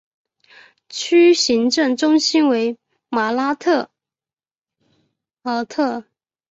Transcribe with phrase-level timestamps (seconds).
[0.89, 2.75] 区行政中心为
[3.09, 3.87] 马拉费
[5.43, 6.05] 尔特。